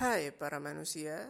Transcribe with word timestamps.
Hai 0.00 0.32
para 0.32 0.56
manusia, 0.56 1.28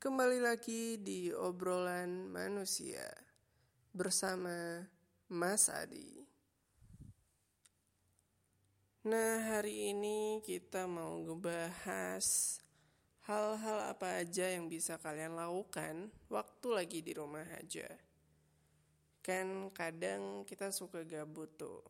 kembali 0.00 0.40
lagi 0.40 0.96
di 0.96 1.28
obrolan 1.28 2.24
manusia 2.24 3.04
bersama 3.92 4.80
Mas 5.28 5.68
Adi. 5.68 6.24
Nah, 9.04 9.44
hari 9.44 9.92
ini 9.92 10.40
kita 10.40 10.88
mau 10.88 11.20
ngebahas 11.20 12.56
hal-hal 13.28 13.92
apa 13.92 14.24
aja 14.24 14.48
yang 14.48 14.72
bisa 14.72 14.96
kalian 14.96 15.36
lakukan 15.36 16.08
waktu 16.32 16.68
lagi 16.72 17.04
di 17.04 17.12
rumah 17.12 17.44
aja. 17.60 17.92
Kan 19.20 19.68
kadang 19.76 20.48
kita 20.48 20.72
suka 20.72 21.04
gabut 21.04 21.60
tuh 21.60 21.84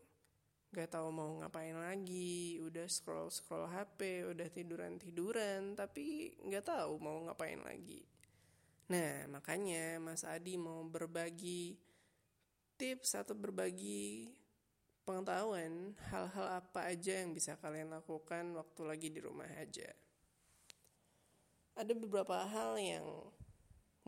gak 0.72 0.96
tahu 0.96 1.12
mau 1.12 1.28
ngapain 1.38 1.76
lagi. 1.76 2.56
Udah 2.64 2.88
scroll 2.88 3.28
scroll 3.28 3.68
HP 3.68 4.24
udah 4.32 4.48
tiduran 4.48 4.96
tiduran 4.96 5.76
tapi 5.76 6.32
nggak 6.40 6.64
tahu 6.64 6.96
mau 6.96 7.20
ngapain 7.28 7.60
lagi. 7.60 8.00
Nah 8.88 9.28
makanya 9.28 10.00
Mas 10.00 10.24
Adi 10.24 10.56
mau 10.56 10.80
berbagi 10.88 11.76
tips 12.80 13.20
atau 13.20 13.36
berbagi 13.36 14.32
pengetahuan 15.04 15.92
hal-hal 16.08 16.62
apa 16.62 16.88
aja 16.88 17.20
yang 17.20 17.36
bisa 17.36 17.58
kalian 17.60 17.92
lakukan 17.92 18.56
waktu 18.56 18.82
lagi 18.88 19.08
di 19.12 19.20
rumah 19.20 19.48
aja. 19.60 19.92
Ada 21.76 21.92
beberapa 21.96 22.36
hal 22.48 22.76
yang 22.80 23.06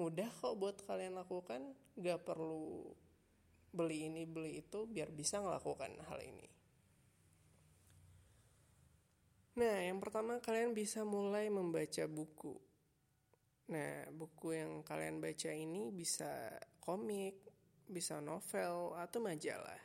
mudah 0.01 0.29
kok 0.41 0.57
buat 0.59 0.81
kalian 0.85 1.17
lakukan. 1.17 1.77
Gak 1.97 2.27
perlu 2.27 2.93
beli 3.75 4.07
ini 4.07 4.23
beli 4.25 4.63
itu 4.63 4.87
biar 4.87 5.11
bisa 5.11 5.43
melakukan 5.43 5.91
hal 6.07 6.23
ini 6.23 6.55
Nah, 9.55 9.87
yang 9.87 10.03
pertama 10.03 10.43
kalian 10.43 10.75
bisa 10.75 11.07
mulai 11.07 11.47
membaca 11.47 12.11
buku. 12.11 12.59
Nah, 13.71 14.11
buku 14.11 14.51
yang 14.51 14.83
kalian 14.83 15.23
baca 15.23 15.55
ini 15.55 15.95
bisa 15.95 16.59
komik, 16.83 17.39
bisa 17.87 18.19
novel, 18.19 18.99
atau 18.99 19.23
majalah. 19.23 19.79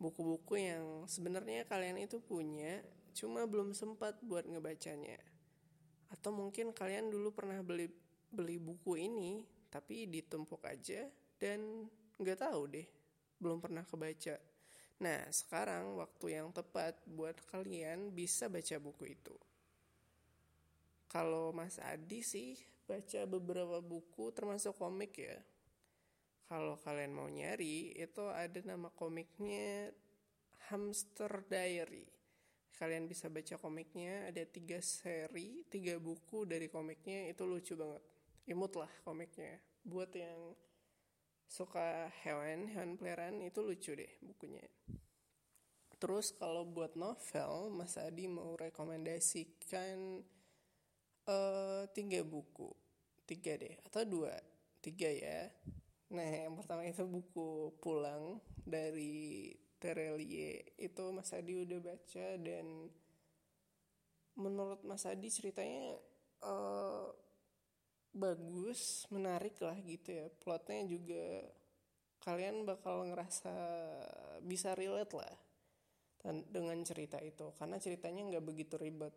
Buku-buku 0.00 0.64
yang 0.64 1.04
sebenarnya 1.04 1.68
kalian 1.68 2.00
itu 2.00 2.24
punya, 2.24 2.80
cuma 3.12 3.44
belum 3.44 3.76
sempat 3.76 4.16
buat 4.24 4.48
ngebacanya. 4.48 5.20
Atau 6.08 6.32
mungkin 6.32 6.72
kalian 6.72 7.12
dulu 7.12 7.36
pernah 7.36 7.60
beli 7.60 7.92
beli 8.32 8.56
buku 8.56 8.96
ini, 8.96 9.44
tapi 9.68 10.08
ditumpuk 10.08 10.64
aja 10.64 11.04
dan 11.36 11.84
nggak 12.18 12.38
tahu 12.42 12.62
deh, 12.66 12.88
belum 13.38 13.62
pernah 13.62 13.86
kebaca. 13.86 14.36
Nah, 14.98 15.22
sekarang 15.30 15.94
waktu 15.94 16.42
yang 16.42 16.50
tepat 16.50 16.98
buat 17.06 17.38
kalian 17.54 18.10
bisa 18.10 18.50
baca 18.50 18.76
buku 18.82 19.14
itu. 19.14 19.34
Kalau 21.06 21.54
Mas 21.54 21.78
Adi 21.78 22.20
sih 22.20 22.58
baca 22.84 23.22
beberapa 23.30 23.78
buku 23.78 24.34
termasuk 24.34 24.74
komik 24.74 25.22
ya. 25.22 25.38
Kalau 26.48 26.80
kalian 26.80 27.12
mau 27.14 27.28
nyari, 27.28 27.94
itu 27.94 28.24
ada 28.26 28.58
nama 28.64 28.90
komiknya 28.90 29.92
Hamster 30.72 31.44
Diary. 31.46 32.08
Kalian 32.74 33.06
bisa 33.06 33.28
baca 33.28 33.60
komiknya, 33.60 34.32
ada 34.32 34.42
tiga 34.48 34.80
seri, 34.80 35.62
tiga 35.68 36.00
buku 36.00 36.48
dari 36.48 36.66
komiknya, 36.72 37.28
itu 37.28 37.44
lucu 37.44 37.76
banget. 37.76 38.00
Imut 38.48 38.72
lah 38.74 38.90
komiknya. 39.04 39.60
Buat 39.84 40.10
yang 40.16 40.56
suka 41.48 42.12
hewan, 42.22 42.68
hewan 42.68 43.00
peliharaan 43.00 43.40
itu 43.40 43.64
lucu 43.64 43.96
deh 43.96 44.12
bukunya. 44.20 44.62
Terus 45.98 46.30
kalau 46.36 46.62
buat 46.62 46.94
novel, 46.94 47.74
Mas 47.74 47.98
Adi 47.98 48.30
mau 48.30 48.54
rekomendasikan 48.54 50.22
uh, 51.26 51.82
tiga 51.90 52.22
buku, 52.22 52.70
tiga 53.26 53.58
deh 53.58 53.74
atau 53.82 54.06
dua, 54.06 54.36
tiga 54.78 55.10
ya. 55.10 55.50
Nah 56.14 56.28
yang 56.46 56.54
pertama 56.54 56.86
itu 56.86 57.02
buku 57.02 57.74
Pulang 57.82 58.38
dari 58.62 59.50
Terelie 59.82 60.74
itu 60.78 61.04
Mas 61.10 61.34
Adi 61.34 61.58
udah 61.58 61.80
baca 61.82 62.26
dan 62.38 62.66
menurut 64.38 64.80
Mas 64.86 65.02
Adi 65.02 65.26
ceritanya 65.34 65.98
uh, 66.46 67.10
bagus, 68.18 69.06
menarik 69.14 69.54
lah 69.62 69.78
gitu 69.86 70.10
ya. 70.10 70.26
Plotnya 70.42 70.82
juga 70.84 71.46
kalian 72.26 72.66
bakal 72.66 73.06
ngerasa 73.08 73.54
bisa 74.42 74.74
relate 74.74 75.14
lah 75.14 75.34
dengan 76.50 76.76
cerita 76.82 77.22
itu. 77.22 77.54
Karena 77.54 77.78
ceritanya 77.78 78.26
nggak 78.34 78.44
begitu 78.44 78.74
ribet. 78.74 79.14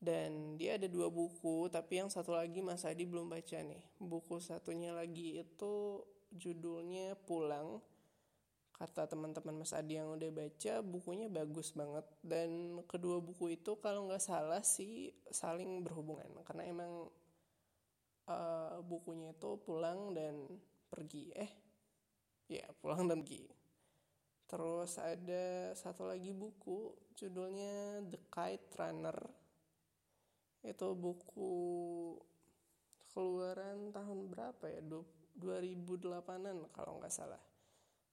Dan 0.00 0.56
dia 0.56 0.80
ada 0.80 0.88
dua 0.88 1.12
buku 1.12 1.68
tapi 1.68 2.00
yang 2.00 2.08
satu 2.08 2.32
lagi 2.32 2.64
Mas 2.64 2.88
Adi 2.88 3.04
belum 3.04 3.28
baca 3.28 3.60
nih. 3.60 3.84
Buku 4.00 4.40
satunya 4.40 4.96
lagi 4.96 5.40
itu 5.40 6.04
judulnya 6.32 7.18
Pulang 7.24 7.82
kata 8.80 9.12
teman-teman 9.12 9.60
Mas 9.60 9.76
Adi 9.76 10.00
yang 10.00 10.16
udah 10.16 10.32
baca 10.32 10.80
bukunya 10.80 11.28
bagus 11.28 11.76
banget. 11.76 12.08
Dan 12.24 12.80
kedua 12.88 13.20
buku 13.20 13.52
itu 13.60 13.76
kalau 13.76 14.08
nggak 14.08 14.24
salah 14.24 14.64
sih 14.64 15.12
saling 15.28 15.84
berhubungan. 15.84 16.32
Karena 16.48 16.64
emang 16.64 17.12
bukunya 18.90 19.30
itu 19.30 19.54
pulang 19.62 20.10
dan 20.10 20.50
pergi. 20.90 21.30
Eh 21.38 21.52
ya 22.50 22.66
pulang 22.82 23.06
dan 23.06 23.22
pergi. 23.22 23.46
Terus 24.50 24.98
ada 24.98 25.70
satu 25.78 26.10
lagi 26.10 26.34
buku 26.34 26.90
judulnya 27.14 28.02
The 28.10 28.18
Kite 28.26 28.74
Runner. 28.74 29.18
Itu 30.66 30.98
buku 30.98 31.54
keluaran 33.14 33.94
tahun 33.94 34.26
berapa 34.26 34.64
ya? 34.66 34.82
2008an 35.38 36.66
kalau 36.74 36.98
nggak 36.98 37.14
salah. 37.14 37.38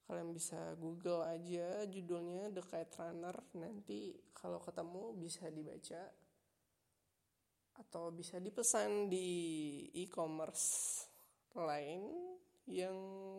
Kalian 0.06 0.32
bisa 0.32 0.78
google 0.78 1.26
aja 1.26 1.90
judulnya 1.90 2.54
The 2.54 2.62
Kite 2.62 3.02
Runner. 3.02 3.36
Nanti 3.58 4.14
kalau 4.38 4.62
ketemu 4.62 5.18
bisa 5.18 5.50
dibaca 5.50 6.14
atau 7.78 8.10
bisa 8.10 8.42
dipesan 8.42 9.10
di 9.10 9.30
e-commerce 9.94 11.06
lain 11.58 12.02
yang 12.68 12.94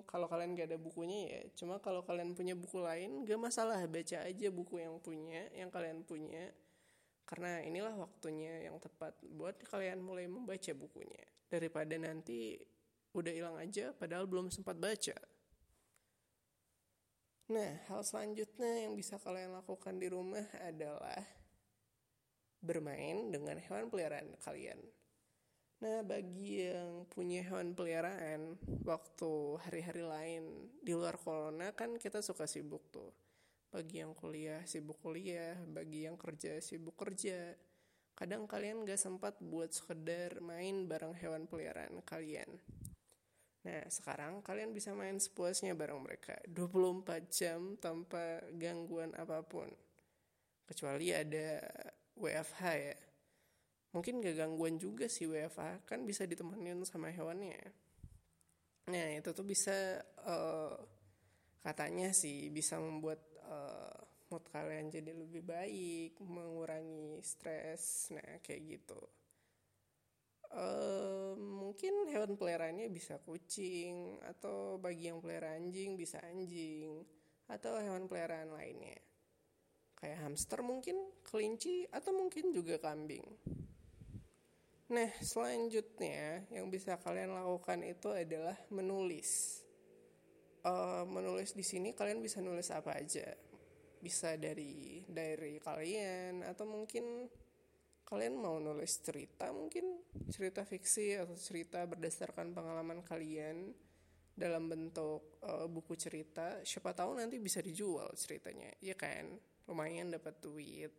kalau 0.08 0.24
kalian 0.24 0.56
gak 0.56 0.72
ada 0.72 0.80
bukunya 0.80 1.20
ya. 1.28 1.42
Cuma 1.52 1.76
kalau 1.84 2.00
kalian 2.00 2.32
punya 2.32 2.56
buku 2.56 2.80
lain 2.80 3.28
gak 3.28 3.36
masalah 3.36 3.78
baca 3.84 4.24
aja 4.24 4.48
buku 4.48 4.80
yang 4.80 4.96
punya 5.04 5.44
yang 5.52 5.68
kalian 5.68 6.02
punya. 6.02 6.48
Karena 7.28 7.60
inilah 7.60 7.92
waktunya 7.92 8.64
yang 8.64 8.80
tepat 8.80 9.12
buat 9.36 9.60
kalian 9.68 10.00
mulai 10.00 10.24
membaca 10.24 10.72
bukunya. 10.72 11.28
Daripada 11.52 11.92
nanti 12.00 12.56
udah 13.12 13.32
hilang 13.32 13.56
aja 13.60 13.92
padahal 13.92 14.24
belum 14.24 14.48
sempat 14.48 14.80
baca. 14.80 15.16
Nah 17.52 17.84
hal 17.92 18.00
selanjutnya 18.00 18.88
yang 18.88 18.96
bisa 18.96 19.20
kalian 19.20 19.52
lakukan 19.52 20.00
di 20.00 20.08
rumah 20.08 20.44
adalah 20.64 21.20
bermain 22.58 23.30
dengan 23.30 23.58
hewan 23.62 23.90
peliharaan 23.90 24.34
kalian. 24.42 24.78
Nah, 25.78 26.02
bagi 26.02 26.66
yang 26.66 27.06
punya 27.06 27.46
hewan 27.46 27.70
peliharaan, 27.70 28.58
waktu 28.82 29.62
hari-hari 29.62 30.02
lain 30.02 30.42
di 30.82 30.90
luar 30.90 31.14
corona 31.22 31.70
kan 31.70 31.94
kita 31.94 32.18
suka 32.18 32.50
sibuk 32.50 32.90
tuh. 32.90 33.14
Bagi 33.70 34.02
yang 34.02 34.10
kuliah, 34.10 34.66
sibuk 34.66 34.98
kuliah. 34.98 35.54
Bagi 35.70 36.10
yang 36.10 36.18
kerja, 36.18 36.58
sibuk 36.58 36.98
kerja. 36.98 37.54
Kadang 38.18 38.50
kalian 38.50 38.82
gak 38.82 38.98
sempat 38.98 39.38
buat 39.38 39.70
sekedar 39.70 40.42
main 40.42 40.90
bareng 40.90 41.14
hewan 41.14 41.46
peliharaan 41.46 42.02
kalian. 42.02 42.58
Nah, 43.62 43.84
sekarang 43.86 44.42
kalian 44.42 44.74
bisa 44.74 44.98
main 44.98 45.22
sepuasnya 45.22 45.78
bareng 45.78 46.02
mereka. 46.02 46.34
24 46.50 47.30
jam 47.30 47.78
tanpa 47.78 48.42
gangguan 48.58 49.14
apa 49.14 49.46
pun. 49.46 49.70
Kecuali 50.66 51.14
ada 51.14 51.62
WFH 52.18 52.62
ya. 52.76 52.96
Mungkin 53.96 54.20
gak 54.20 54.36
gangguan 54.36 54.76
juga 54.76 55.08
sih 55.08 55.24
WFH 55.24 55.88
kan 55.88 56.04
bisa 56.04 56.28
ditemenin 56.28 56.84
sama 56.84 57.08
hewannya 57.08 57.88
nah 58.88 59.06
itu 59.12 59.30
tuh 59.36 59.44
bisa 59.44 60.00
uh, 60.24 60.72
katanya 61.60 62.08
sih 62.16 62.48
bisa 62.48 62.80
membuat 62.80 63.20
uh, 63.44 64.00
mood 64.32 64.48
kalian 64.48 64.88
jadi 64.88 65.12
lebih 65.12 65.44
baik 65.44 66.16
mengurangi 66.24 67.20
stres 67.20 68.08
nah 68.16 68.40
kayak 68.40 68.80
gitu. 68.80 69.00
Uh, 70.48 71.36
mungkin 71.36 72.08
hewan 72.08 72.40
peliharaannya 72.40 72.88
bisa 72.88 73.20
kucing 73.20 74.16
atau 74.24 74.80
bagi 74.80 75.12
yang 75.12 75.20
pelihara 75.20 75.52
anjing 75.52 75.92
bisa 76.00 76.24
anjing 76.24 77.04
atau 77.52 77.76
hewan 77.76 78.08
peliharaan 78.08 78.56
lainnya 78.56 78.96
kayak 79.98 80.22
hamster 80.22 80.62
mungkin, 80.62 80.94
kelinci, 81.26 81.90
atau 81.90 82.14
mungkin 82.14 82.54
juga 82.54 82.78
kambing. 82.78 83.26
Nah, 84.88 85.10
selanjutnya 85.20 86.48
yang 86.54 86.70
bisa 86.70 86.96
kalian 86.96 87.34
lakukan 87.34 87.82
itu 87.82 88.14
adalah 88.14 88.56
menulis. 88.70 89.60
Uh, 90.62 91.02
menulis 91.04 91.52
di 91.52 91.66
sini 91.66 91.92
kalian 91.92 92.22
bisa 92.22 92.38
nulis 92.38 92.70
apa 92.70 92.96
aja. 92.96 93.26
Bisa 93.98 94.38
dari 94.38 95.02
diary 95.04 95.58
kalian 95.58 96.46
atau 96.46 96.64
mungkin 96.64 97.26
kalian 98.08 98.40
mau 98.40 98.56
nulis 98.56 99.04
cerita 99.04 99.52
mungkin 99.52 100.00
cerita 100.32 100.64
fiksi 100.64 101.20
atau 101.20 101.36
cerita 101.36 101.84
berdasarkan 101.84 102.56
pengalaman 102.56 103.04
kalian 103.04 103.68
dalam 104.32 104.64
bentuk 104.64 105.44
uh, 105.44 105.68
buku 105.68 105.92
cerita 105.92 106.64
siapa 106.64 106.96
tahu 106.96 107.20
nanti 107.20 107.36
bisa 107.36 107.60
dijual 107.60 108.08
ceritanya 108.16 108.72
ya 108.80 108.96
kan 108.96 109.36
lumayan 109.68 110.08
dapat 110.08 110.40
duit. 110.40 110.90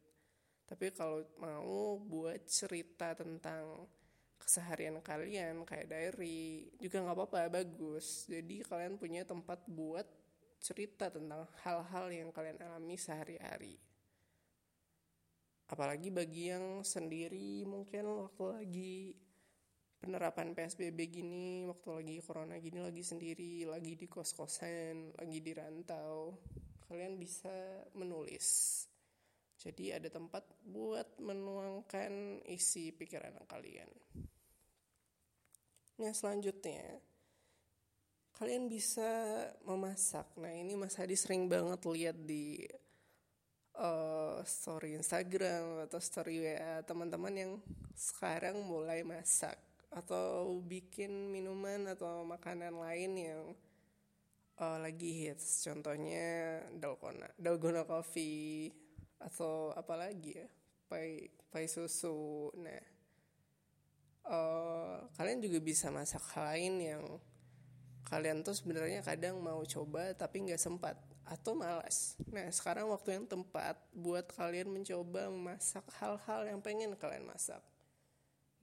Tapi 0.69 0.93
kalau 0.93 1.25
mau 1.41 1.97
buat 1.97 2.45
cerita 2.45 3.17
tentang 3.17 3.89
keseharian 4.39 5.01
kalian 5.03 5.67
kayak 5.67 5.91
diary 5.91 6.71
juga 6.77 7.01
nggak 7.01 7.17
apa-apa 7.17 7.49
bagus. 7.49 8.29
Jadi 8.29 8.61
kalian 8.61 9.01
punya 9.01 9.25
tempat 9.25 9.65
buat 9.65 10.05
cerita 10.61 11.09
tentang 11.09 11.49
hal-hal 11.65 12.05
yang 12.13 12.29
kalian 12.29 12.61
alami 12.61 12.95
sehari-hari. 12.95 13.81
Apalagi 15.69 16.09
bagi 16.09 16.49
yang 16.49 16.81
sendiri 16.81 17.65
mungkin 17.65 18.25
waktu 18.25 18.45
lagi 18.57 18.97
penerapan 19.99 20.55
PSBB 20.55 20.99
gini, 21.11 21.67
waktu 21.67 21.89
lagi 21.93 22.15
corona 22.23 22.57
gini 22.57 22.79
lagi 22.81 23.03
sendiri, 23.03 23.67
lagi 23.67 23.93
di 23.99 24.07
kos-kosan, 24.09 25.13
lagi 25.13 25.37
di 25.43 25.51
rantau, 25.53 26.33
kalian 26.89 27.21
bisa 27.21 27.53
menulis. 27.93 28.81
Jadi 29.59 29.93
ada 29.93 30.09
tempat 30.09 30.41
buat 30.65 31.21
menuangkan 31.21 32.41
isi 32.49 32.89
pikiran 32.89 33.37
kalian. 33.45 33.91
Nah 35.99 36.15
selanjutnya, 36.15 36.97
kalian 38.39 38.71
bisa 38.71 39.05
memasak. 39.67 40.25
Nah 40.39 40.49
ini 40.49 40.73
Mas 40.79 40.95
Hadi 40.97 41.13
sering 41.13 41.45
banget 41.51 41.83
lihat 41.85 42.17
di 42.23 42.63
uh, 43.77 44.39
story 44.47 44.95
Instagram 44.95 45.85
atau 45.85 45.99
story 45.99 46.39
WA 46.39 46.81
teman-teman 46.87 47.35
yang 47.35 47.51
sekarang 47.93 48.63
mulai 48.63 49.03
masak 49.03 49.59
atau 49.91 50.61
bikin 50.63 51.29
minuman 51.33 51.93
atau 51.93 52.23
makanan 52.23 52.79
lain 52.79 53.11
yang 53.17 53.43
uh, 54.59 54.77
lagi 54.77 55.25
hits 55.25 55.63
contohnya 55.65 56.59
dalgona 56.75 57.31
dalgona 57.39 57.87
coffee 57.87 58.69
atau 59.19 59.71
apa 59.75 59.95
lagi 59.95 60.39
ya? 60.39 60.47
Pai 60.89 61.31
pai 61.49 61.65
susu. 61.65 62.51
Nah 62.59 62.83
uh, 64.29 65.07
kalian 65.17 65.39
juga 65.41 65.59
bisa 65.63 65.89
masak 65.89 66.21
hal 66.35 66.55
lain 66.55 66.73
yang 66.79 67.03
kalian 68.07 68.41
tuh 68.41 68.57
sebenarnya 68.57 69.05
kadang 69.05 69.37
mau 69.37 69.61
coba 69.65 70.13
tapi 70.17 70.49
nggak 70.49 70.61
sempat 70.61 70.97
atau 71.29 71.53
malas. 71.53 72.17
Nah 72.33 72.49
sekarang 72.49 72.89
waktu 72.89 73.21
yang 73.21 73.25
tepat 73.29 73.77
buat 73.93 74.25
kalian 74.33 74.73
mencoba 74.73 75.29
memasak 75.29 75.85
hal-hal 76.01 76.41
yang 76.49 76.59
pengen 76.59 76.97
kalian 76.97 77.29
masak. 77.29 77.61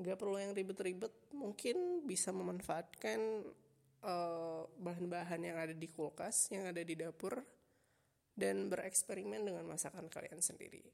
Nggak 0.02 0.18
perlu 0.18 0.36
yang 0.36 0.52
ribet-ribet 0.52 1.14
mungkin 1.30 2.02
bisa 2.04 2.34
memanfaatkan 2.34 3.46
bahan-bahan 4.78 5.42
yang 5.42 5.58
ada 5.58 5.74
di 5.74 5.90
kulkas 5.90 6.50
yang 6.54 6.70
ada 6.70 6.78
di 6.82 6.94
dapur 6.94 7.42
dan 8.36 8.68
bereksperimen 8.68 9.42
dengan 9.42 9.64
masakan 9.66 10.06
kalian 10.12 10.38
sendiri. 10.44 10.84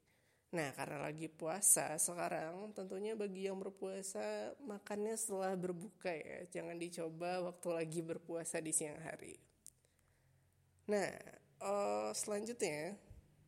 Nah, 0.52 0.68
karena 0.76 1.00
lagi 1.00 1.32
puasa 1.32 1.96
sekarang, 1.96 2.76
tentunya 2.76 3.16
bagi 3.16 3.48
yang 3.48 3.56
berpuasa 3.56 4.52
makannya 4.60 5.16
setelah 5.16 5.56
berbuka 5.56 6.12
ya, 6.12 6.44
jangan 6.52 6.76
dicoba 6.76 7.40
waktu 7.40 7.68
lagi 7.72 8.00
berpuasa 8.04 8.60
di 8.60 8.68
siang 8.68 9.00
hari. 9.00 9.40
Nah, 10.92 11.08
uh, 11.64 12.12
selanjutnya 12.12 13.00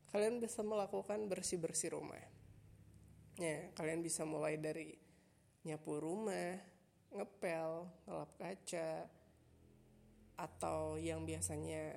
kalian 0.09 0.41
bisa 0.41 0.65
melakukan 0.65 1.29
bersih-bersih 1.29 1.93
rumah. 1.93 2.25
Ya, 3.37 3.69
kalian 3.77 4.01
bisa 4.01 4.25
mulai 4.25 4.57
dari 4.57 4.97
nyapu 5.61 6.01
rumah, 6.01 6.57
ngepel, 7.13 7.85
ngelap 8.09 8.31
kaca, 8.33 9.05
atau 10.35 10.99
yang 10.99 11.23
biasanya 11.23 11.95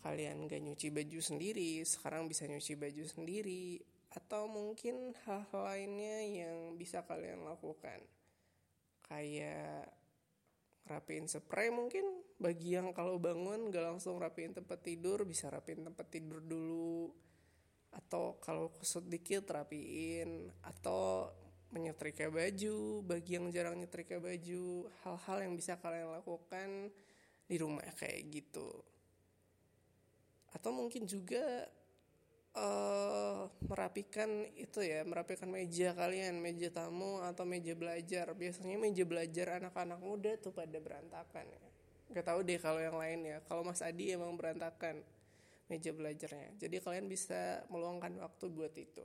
kalian 0.00 0.48
gak 0.48 0.64
nyuci 0.64 0.88
baju 0.88 1.20
sendiri, 1.20 1.84
sekarang 1.84 2.24
bisa 2.24 2.48
nyuci 2.48 2.72
baju 2.76 3.04
sendiri, 3.04 3.80
atau 4.10 4.48
mungkin 4.48 5.12
hal-hal 5.28 5.62
lainnya 5.64 6.24
yang 6.24 6.56
bisa 6.80 7.04
kalian 7.04 7.44
lakukan. 7.44 8.00
Kayak 9.04 9.92
rapiin 10.88 11.28
spray 11.28 11.68
mungkin 11.70 12.02
bagi 12.40 12.74
yang 12.74 12.90
kalau 12.96 13.20
bangun 13.20 13.68
gak 13.68 13.84
langsung 13.84 14.16
rapiin 14.16 14.56
tempat 14.56 14.80
tidur 14.80 15.22
bisa 15.28 15.52
rapiin 15.52 15.84
tempat 15.84 16.08
tidur 16.08 16.40
dulu 16.40 17.12
atau 17.90 18.38
kalau 18.40 18.70
kusut 18.70 19.04
dikit 19.06 19.44
rapiin 19.50 20.48
atau 20.62 21.30
menyetrika 21.70 22.26
baju, 22.26 23.06
bagi 23.06 23.38
yang 23.38 23.46
jarang 23.54 23.78
nyetrika 23.78 24.18
baju, 24.18 24.90
hal-hal 25.06 25.38
yang 25.46 25.54
bisa 25.54 25.78
kalian 25.78 26.10
lakukan 26.10 26.90
di 27.50 27.58
rumah 27.58 27.82
kayak 27.98 28.30
gitu. 28.30 28.70
Atau 30.54 30.70
mungkin 30.70 31.10
juga 31.10 31.66
uh, 32.54 33.50
merapikan 33.66 34.46
itu 34.54 34.86
ya, 34.86 35.02
merapikan 35.02 35.50
meja 35.50 35.90
kalian, 35.98 36.38
meja 36.38 36.70
tamu 36.70 37.18
atau 37.26 37.42
meja 37.42 37.74
belajar. 37.74 38.30
Biasanya 38.38 38.78
meja 38.78 39.02
belajar 39.02 39.58
anak-anak 39.58 39.98
muda 39.98 40.38
tuh 40.38 40.54
pada 40.54 40.78
berantakan 40.78 41.50
ya. 41.50 41.62
Gak 42.14 42.26
tau 42.26 42.38
deh 42.46 42.58
kalau 42.62 42.78
yang 42.78 42.94
lain 42.94 43.26
ya. 43.26 43.38
Kalau 43.46 43.66
Mas 43.66 43.82
Adi 43.82 44.14
emang 44.14 44.38
berantakan 44.38 45.02
meja 45.70 45.90
belajarnya. 45.90 46.58
Jadi 46.58 46.76
kalian 46.82 47.06
bisa 47.06 47.62
meluangkan 47.70 48.14
waktu 48.18 48.46
buat 48.50 48.74
itu. 48.74 49.02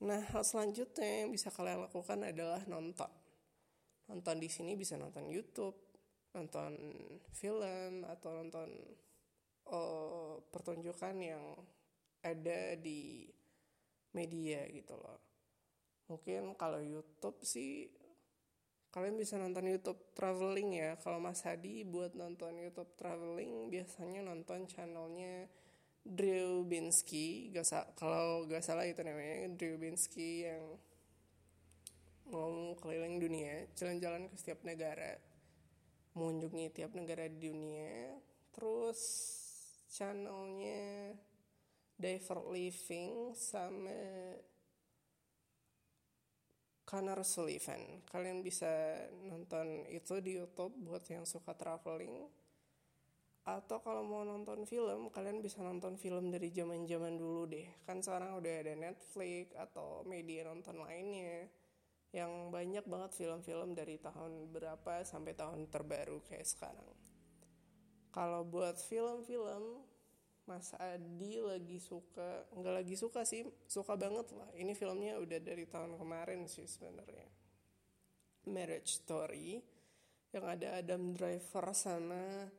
Nah, 0.00 0.24
hal 0.32 0.40
selanjutnya 0.40 1.24
yang 1.24 1.28
bisa 1.28 1.52
kalian 1.52 1.84
lakukan 1.84 2.24
adalah 2.24 2.64
nonton. 2.64 3.12
Nonton 4.08 4.36
di 4.40 4.48
sini 4.48 4.72
bisa 4.72 4.96
nonton 4.96 5.28
YouTube, 5.28 5.89
nonton 6.30 6.72
film 7.34 8.06
atau 8.06 8.30
nonton 8.30 8.68
uh, 9.70 10.38
pertunjukan 10.50 11.16
yang 11.18 11.44
ada 12.22 12.76
di 12.78 13.26
media 14.14 14.66
gitu 14.70 14.94
loh. 14.98 15.18
Mungkin 16.10 16.58
kalau 16.58 16.82
YouTube 16.82 17.38
sih 17.46 17.86
kalian 18.90 19.14
bisa 19.14 19.38
nonton 19.38 19.70
YouTube 19.70 20.14
traveling 20.18 20.74
ya. 20.74 20.98
Kalau 20.98 21.22
Mas 21.22 21.46
Hadi 21.46 21.86
buat 21.86 22.18
nonton 22.18 22.58
YouTube 22.58 22.90
traveling 22.98 23.70
biasanya 23.70 24.26
nonton 24.26 24.66
channelnya 24.66 25.46
Drew 26.00 26.64
Binsky 26.64 27.52
gak 27.52 27.94
kalau 27.94 28.48
gak 28.48 28.64
salah 28.64 28.88
itu 28.88 29.04
namanya 29.04 29.52
Drew 29.54 29.76
Binsky 29.76 30.48
yang 30.48 30.80
mau 32.30 32.72
keliling 32.78 33.20
dunia 33.20 33.68
jalan-jalan 33.76 34.30
ke 34.30 34.34
setiap 34.38 34.64
negara 34.64 35.18
mengunjungi 36.20 36.68
tiap 36.76 36.92
negara 36.92 37.24
di 37.24 37.48
dunia. 37.48 38.20
Terus 38.52 39.00
channelnya 39.88 41.16
Diver 41.96 42.44
Living 42.52 43.32
sama 43.32 44.36
Connor 46.84 47.22
Sullivan 47.24 48.02
kalian 48.10 48.42
bisa 48.44 48.68
nonton 49.24 49.88
itu 49.88 50.20
di 50.20 50.36
YouTube 50.36 50.76
buat 50.84 51.08
yang 51.08 51.24
suka 51.24 51.56
traveling. 51.56 52.28
Atau 53.40 53.80
kalau 53.80 54.04
mau 54.04 54.20
nonton 54.20 54.68
film 54.68 55.08
kalian 55.08 55.40
bisa 55.40 55.64
nonton 55.64 55.96
film 55.96 56.28
dari 56.28 56.52
zaman 56.52 56.84
zaman 56.84 57.16
dulu 57.16 57.48
deh. 57.48 57.64
Kan 57.88 58.04
sekarang 58.04 58.36
udah 58.36 58.54
ada 58.60 58.74
Netflix 58.76 59.56
atau 59.56 60.04
media 60.04 60.44
nonton 60.44 60.82
lainnya 60.84 61.48
yang 62.10 62.50
banyak 62.50 62.82
banget 62.90 63.14
film-film 63.14 63.74
dari 63.78 63.94
tahun 64.02 64.50
berapa 64.50 65.06
sampai 65.06 65.34
tahun 65.38 65.70
terbaru 65.70 66.18
kayak 66.26 66.46
sekarang. 66.46 66.90
Kalau 68.10 68.42
buat 68.42 68.74
film-film 68.82 69.86
Mas 70.50 70.74
Adi 70.74 71.38
lagi 71.38 71.78
suka 71.78 72.42
nggak 72.50 72.74
lagi 72.82 72.98
suka 72.98 73.22
sih 73.22 73.46
suka 73.70 73.94
banget 73.94 74.34
lah. 74.34 74.50
Ini 74.58 74.74
filmnya 74.74 75.22
udah 75.22 75.38
dari 75.38 75.62
tahun 75.70 75.94
kemarin 75.94 76.50
sih 76.50 76.66
sebenarnya. 76.66 77.30
Marriage 78.50 78.98
Story 78.98 79.62
yang 80.34 80.44
ada 80.50 80.82
Adam 80.82 81.14
Driver 81.14 81.70
sama 81.70 82.50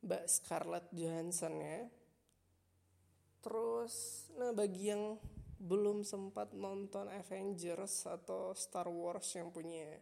Mbak 0.00 0.24
Scarlett 0.28 0.88
Johansson 0.96 1.60
ya. 1.60 1.84
Terus, 3.44 4.24
nah 4.40 4.56
bagi 4.56 4.88
yang 4.88 5.20
belum 5.64 6.04
sempat 6.04 6.52
nonton 6.52 7.08
Avengers 7.08 8.04
atau 8.04 8.52
Star 8.52 8.84
Wars 8.92 9.32
yang 9.32 9.48
punya 9.48 9.96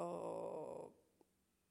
uh, 0.00 0.88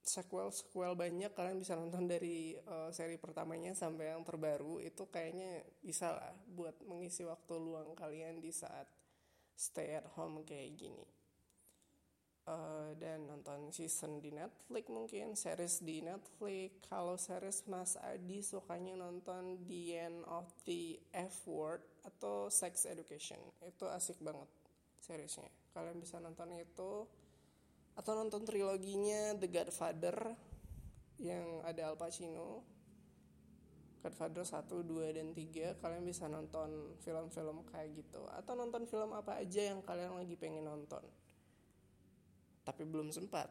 sequel 0.06 0.54
sequel 0.54 0.94
banyak 0.94 1.34
kalian 1.34 1.60
bisa 1.60 1.74
nonton 1.76 2.06
dari 2.06 2.56
uh, 2.70 2.94
seri 2.94 3.18
pertamanya 3.18 3.74
sampai 3.74 4.14
yang 4.14 4.22
terbaru 4.24 4.80
itu 4.80 5.10
kayaknya 5.10 5.66
bisa 5.82 6.14
lah 6.14 6.32
buat 6.48 6.78
mengisi 6.86 7.26
waktu 7.26 7.58
luang 7.58 7.98
kalian 7.98 8.40
di 8.40 8.54
saat 8.54 8.88
stay 9.58 9.98
at 9.98 10.08
home 10.14 10.46
kayak 10.46 10.78
gini 10.78 11.17
uh, 12.48 12.96
dan 12.98 13.28
nonton 13.28 13.70
season 13.70 14.24
di 14.24 14.32
Netflix 14.32 14.88
mungkin 14.88 15.36
series 15.36 15.84
di 15.84 16.00
Netflix. 16.02 16.88
Kalau 16.88 17.20
series 17.20 17.68
Mas 17.68 18.00
Adi 18.00 18.40
sukanya 18.42 18.96
nonton 18.96 19.60
The 19.68 19.84
End 20.00 20.24
of 20.26 20.48
the 20.64 20.98
F 21.12 21.46
Word 21.46 21.84
atau 22.08 22.48
Sex 22.48 22.88
Education. 22.88 23.38
Itu 23.62 23.92
asik 23.92 24.18
banget 24.24 24.48
seriesnya. 25.04 25.52
Kalian 25.76 26.00
bisa 26.00 26.18
nonton 26.24 26.56
itu. 26.56 27.06
Atau 27.98 28.14
nonton 28.14 28.46
triloginya 28.46 29.36
The 29.42 29.50
Godfather 29.50 30.18
yang 31.20 31.62
ada 31.68 31.92
Al 31.94 31.98
Pacino. 32.00 32.64
Godfather 33.98 34.46
1, 34.46 34.88
2, 34.88 35.18
dan 35.20 35.28
3 35.36 35.84
kalian 35.84 36.06
bisa 36.08 36.32
nonton 36.32 36.96
film-film 37.04 37.68
kayak 37.68 37.92
gitu. 37.98 38.24
Atau 38.40 38.56
nonton 38.56 38.88
film 38.88 39.12
apa 39.12 39.42
aja 39.42 39.74
yang 39.74 39.84
kalian 39.84 40.16
lagi 40.16 40.38
pengen 40.40 40.64
nonton 40.64 41.04
tapi 42.68 42.84
belum 42.84 43.16
sempat. 43.16 43.48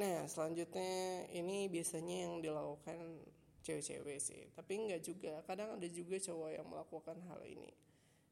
Nah 0.00 0.24
selanjutnya 0.24 1.28
ini 1.36 1.68
biasanya 1.68 2.24
yang 2.24 2.40
dilakukan 2.40 3.20
cewek-cewek 3.60 4.18
sih. 4.20 4.48
Tapi 4.56 4.72
enggak 4.80 5.04
juga. 5.04 5.44
Kadang 5.44 5.76
ada 5.76 5.88
juga 5.92 6.16
cowok 6.16 6.50
yang 6.56 6.66
melakukan 6.68 7.20
hal 7.28 7.40
ini. 7.44 7.72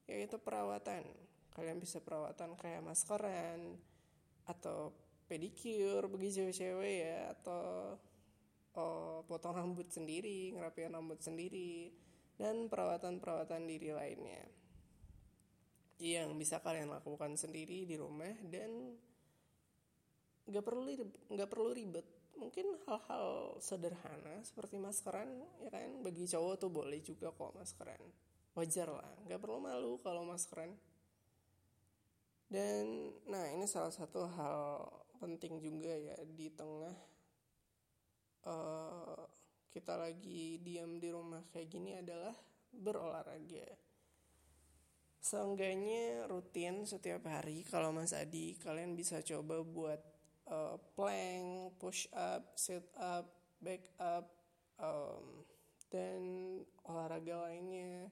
Yaitu 0.08 0.40
perawatan. 0.40 1.04
Kalian 1.52 1.76
bisa 1.76 2.00
perawatan 2.00 2.56
kayak 2.56 2.80
maskeran 2.80 3.76
atau 4.48 4.96
pedicure 5.28 6.08
bagi 6.08 6.28
cewek-cewek 6.32 6.96
ya 7.04 7.32
atau 7.36 7.96
oh, 8.76 9.24
potong 9.28 9.56
rambut 9.56 9.88
sendiri, 9.88 10.52
ngerapiin 10.56 10.92
rambut 10.92 11.20
sendiri, 11.20 11.92
dan 12.40 12.68
perawatan-perawatan 12.68 13.68
diri 13.68 13.92
lainnya. 13.92 14.44
Yang 16.02 16.28
bisa 16.40 16.56
kalian 16.58 16.90
lakukan 16.90 17.36
sendiri 17.38 17.86
di 17.86 17.94
rumah 17.94 18.34
dan 18.48 18.96
nggak 20.48 20.64
perlu 20.64 20.82
nggak 21.30 21.48
perlu 21.50 21.70
ribet. 21.74 22.06
Mungkin 22.32 22.64
hal-hal 22.88 23.60
sederhana 23.62 24.42
seperti 24.42 24.80
maskeran 24.80 25.28
ya 25.62 25.70
kan? 25.70 26.02
Bagi 26.02 26.26
cowok 26.26 26.54
tuh 26.58 26.70
boleh 26.72 26.98
juga 27.04 27.30
kok 27.30 27.54
maskeran. 27.54 28.02
Wajar 28.52 28.88
lah 28.90 29.12
nggak 29.28 29.40
perlu 29.40 29.58
malu 29.62 29.92
kalau 30.02 30.26
maskeran. 30.26 30.74
Dan 32.52 33.14
nah 33.30 33.48
ini 33.48 33.64
salah 33.64 33.94
satu 33.94 34.28
hal 34.28 34.84
penting 35.22 35.62
juga 35.62 35.94
ya 35.94 36.18
di 36.26 36.50
tengah 36.50 36.96
uh, 38.44 39.22
kita 39.72 39.96
lagi 39.96 40.60
diam 40.60 41.00
di 41.00 41.08
rumah 41.08 41.40
kayak 41.48 41.68
gini 41.70 41.96
adalah 41.96 42.36
berolahraga. 42.74 43.64
Seenggaknya 45.22 46.26
rutin 46.26 46.82
setiap 46.82 47.24
hari. 47.30 47.62
Kalau 47.64 47.94
Mas 47.94 48.10
Adi 48.12 48.58
kalian 48.58 48.98
bisa 48.98 49.22
coba 49.22 49.62
buat 49.62 50.02
uh, 50.48 50.76
plank, 50.94 51.76
push 51.78 52.08
up, 52.14 52.54
sit 52.58 52.86
up, 52.98 53.28
back 53.62 53.86
up, 53.98 54.30
um, 54.80 55.44
dan 55.92 56.22
olahraga 56.86 57.50
lainnya. 57.50 58.08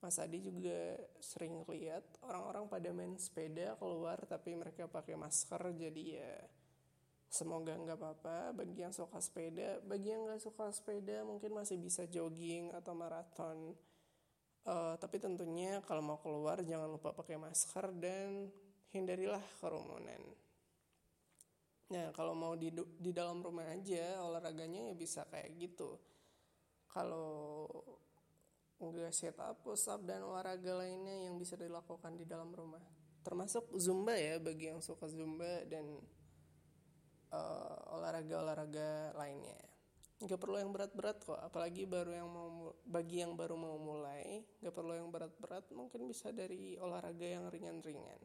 Mas 0.00 0.16
Adi 0.16 0.40
juga 0.40 0.96
sering 1.20 1.60
lihat 1.68 2.02
orang-orang 2.24 2.64
pada 2.72 2.88
main 2.88 3.20
sepeda 3.20 3.76
keluar 3.76 4.16
tapi 4.24 4.56
mereka 4.56 4.88
pakai 4.88 5.12
masker 5.12 5.76
jadi 5.76 6.04
ya 6.16 6.34
semoga 7.28 7.76
nggak 7.76 8.00
apa-apa. 8.00 8.56
Bagi 8.56 8.80
yang 8.80 8.96
suka 8.96 9.20
sepeda 9.20 9.76
bagi 9.84 10.08
yang 10.08 10.24
nggak 10.24 10.40
suka 10.40 10.72
sepeda 10.72 11.20
mungkin 11.28 11.52
masih 11.52 11.76
bisa 11.76 12.08
jogging 12.08 12.72
atau 12.72 12.96
maraton 12.96 13.76
uh, 14.66 14.94
tapi 14.98 15.16
tentunya 15.22 15.80
kalau 15.84 16.02
mau 16.04 16.18
keluar 16.20 16.60
jangan 16.60 16.90
lupa 16.90 17.14
pakai 17.14 17.40
masker 17.40 17.94
dan 17.96 18.50
hindarilah 18.90 19.42
kerumunan 19.62 20.20
nah 21.90 22.14
kalau 22.14 22.38
mau 22.38 22.54
di 22.54 22.70
di 22.98 23.10
dalam 23.10 23.42
rumah 23.42 23.66
aja 23.74 24.22
olahraganya 24.22 24.90
ya 24.90 24.94
bisa 24.94 25.26
kayak 25.26 25.58
gitu 25.58 25.98
kalau 26.86 27.66
nggak 28.80 29.12
set 29.12 29.36
up 29.42 29.58
push 29.60 29.90
up 29.90 30.00
dan 30.06 30.22
olahraga 30.22 30.80
lainnya 30.80 31.28
yang 31.28 31.36
bisa 31.36 31.58
dilakukan 31.58 32.14
di 32.14 32.24
dalam 32.24 32.54
rumah 32.54 32.80
termasuk 33.20 33.68
zumba 33.76 34.16
ya 34.16 34.40
bagi 34.40 34.72
yang 34.72 34.80
suka 34.80 35.10
zumba 35.10 35.66
dan 35.68 35.84
uh, 37.34 37.96
olahraga-olahraga 37.96 39.14
lainnya. 39.16 39.58
Gak 40.20 40.36
perlu 40.36 40.60
yang 40.60 40.68
berat-berat 40.68 41.24
kok, 41.24 41.40
apalagi 41.40 41.88
baru 41.88 42.12
yang 42.12 42.28
mau 42.28 42.76
bagi 42.84 43.24
yang 43.24 43.32
baru 43.40 43.56
mau 43.56 43.80
mulai, 43.80 44.44
gak 44.60 44.74
perlu 44.76 44.92
yang 44.92 45.08
berat-berat, 45.08 45.64
mungkin 45.72 46.04
bisa 46.04 46.28
dari 46.28 46.76
olahraga 46.76 47.24
yang 47.24 47.48
ringan-ringan. 47.48 48.20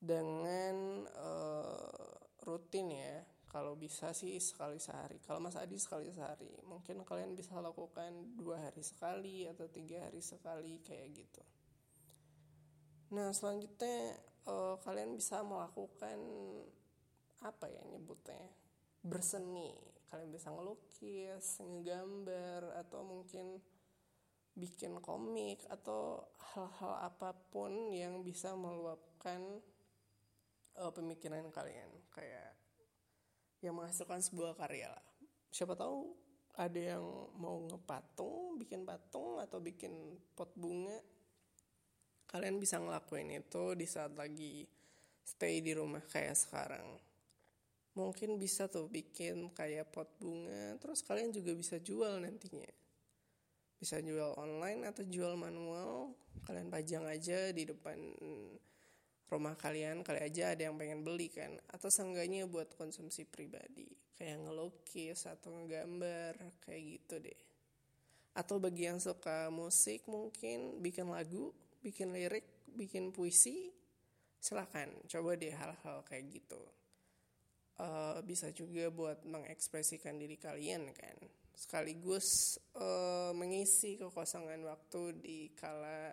Dengan 0.00 1.04
uh, 1.04 2.16
rutin 2.48 2.88
ya, 2.88 3.20
kalau 3.50 3.76
bisa 3.76 4.16
sih 4.16 4.40
sekali 4.40 4.80
sehari. 4.80 5.20
Kalau 5.20 5.38
Mas 5.44 5.60
Adi 5.60 5.76
sekali 5.76 6.08
sehari, 6.08 6.48
mungkin 6.64 7.04
kalian 7.04 7.36
bisa 7.36 7.60
lakukan 7.60 8.38
dua 8.38 8.70
hari 8.70 8.80
sekali 8.80 9.44
atau 9.44 9.68
tiga 9.68 10.08
hari 10.08 10.24
sekali 10.24 10.80
kayak 10.80 11.08
gitu. 11.12 11.42
Nah 13.10 13.34
selanjutnya 13.34 14.14
uh, 14.46 14.78
kalian 14.86 15.18
bisa 15.18 15.42
melakukan 15.42 16.18
apa 17.40 17.66
ya 17.72 17.82
nyebutnya 17.88 18.52
berseni 19.00 19.72
kalian 20.12 20.28
bisa 20.28 20.52
ngelukis 20.52 21.56
ngegambar 21.64 22.76
atau 22.84 23.00
mungkin 23.00 23.62
bikin 24.52 25.00
komik 25.00 25.64
atau 25.72 26.20
hal-hal 26.52 27.00
apa 27.00 27.32
pun 27.48 27.94
yang 27.94 28.20
bisa 28.20 28.52
meluapkan 28.58 29.62
uh, 30.78 30.92
pemikiran 30.94 31.48
kalian. 31.50 31.90
Kayak 32.14 32.54
yang 33.60 33.76
menghasilkan 33.76 34.20
sebuah 34.24 34.56
karya 34.56 34.88
lah. 34.92 35.04
Siapa 35.50 35.76
tahu 35.76 36.14
ada 36.56 36.80
yang 36.96 37.04
mau 37.38 37.60
ngepatung 37.64 38.58
bikin 38.60 38.84
patung 38.84 39.40
atau 39.40 39.58
bikin 39.62 40.18
pot 40.36 40.50
bunga. 40.56 40.96
Kalian 42.30 42.62
bisa 42.62 42.78
ngelakuin 42.78 43.42
itu 43.42 43.74
di 43.74 43.86
saat 43.88 44.14
lagi 44.14 44.68
stay 45.26 45.62
di 45.62 45.74
rumah 45.74 46.02
kayak 46.04 46.38
sekarang. 46.38 46.98
Mungkin 47.98 48.38
bisa 48.38 48.70
tuh 48.70 48.86
bikin 48.86 49.50
kayak 49.50 49.90
pot 49.90 50.08
bunga 50.22 50.78
terus 50.78 51.02
kalian 51.02 51.34
juga 51.34 51.52
bisa 51.52 51.76
jual 51.82 52.22
nantinya. 52.22 52.70
Bisa 53.80 53.98
jual 54.04 54.36
online 54.36 54.86
atau 54.88 55.02
jual 55.08 55.34
manual. 55.40 56.14
Kalian 56.46 56.68
pajang 56.68 57.04
aja 57.08 57.50
di 57.50 57.66
depan 57.66 57.98
rumah 59.30 59.54
kalian 59.54 60.02
kali 60.02 60.20
aja 60.20 60.52
ada 60.52 60.66
yang 60.66 60.76
pengen 60.76 61.06
beli 61.06 61.30
kan? 61.30 61.54
Atau 61.70 61.88
seenggaknya 61.88 62.50
buat 62.50 62.74
konsumsi 62.74 63.22
pribadi. 63.24 63.86
Kayak 64.18 64.44
ngelukis 64.44 65.24
atau 65.30 65.54
ngegambar 65.54 66.36
kayak 66.66 66.82
gitu 66.98 67.14
deh. 67.22 67.40
Atau 68.34 68.58
bagi 68.58 68.90
yang 68.90 68.98
suka 68.98 69.48
musik 69.48 70.04
mungkin 70.10 70.82
bikin 70.82 71.08
lagu 71.08 71.54
bikin 71.80 72.12
lirik 72.12 72.44
bikin 72.70 73.10
puisi 73.10 73.72
silahkan 74.40 74.88
coba 75.08 75.36
deh 75.36 75.52
hal-hal 75.52 76.04
kayak 76.04 76.28
gitu. 76.28 76.60
Uh, 77.80 78.20
bisa 78.28 78.52
juga 78.52 78.92
buat 78.92 79.24
mengekspresikan 79.24 80.20
diri 80.20 80.36
kalian 80.36 80.92
kan? 80.92 81.16
Sekaligus 81.56 82.60
uh, 82.76 83.32
mengisi 83.32 83.96
kekosongan 83.96 84.60
waktu 84.68 85.16
di 85.16 85.38
kala 85.56 86.12